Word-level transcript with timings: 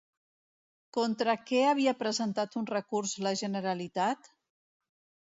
Contra 0.97 1.35
què 1.51 1.61
havia 1.73 1.95
presentat 2.01 2.59
un 2.63 2.69
recurs 2.73 3.17
la 3.29 3.37
Generalitat? 3.45 4.37